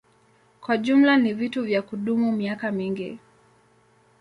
[0.61, 3.19] Kwa jumla ni vitu vya kudumu miaka mingi.